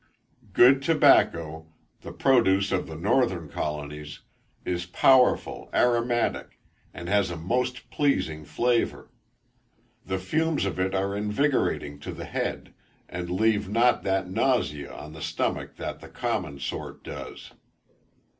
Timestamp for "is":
4.65-4.87